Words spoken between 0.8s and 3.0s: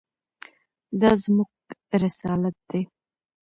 دا زموږ رسالت دی.